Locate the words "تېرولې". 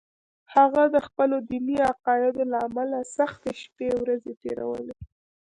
4.43-4.95